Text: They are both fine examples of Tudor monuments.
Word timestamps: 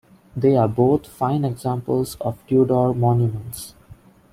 They 0.35 0.57
are 0.57 0.67
both 0.67 1.05
fine 1.05 1.45
examples 1.45 2.15
of 2.21 2.43
Tudor 2.47 2.91
monuments. 2.95 3.75